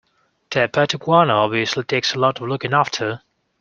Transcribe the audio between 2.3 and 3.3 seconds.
of looking after.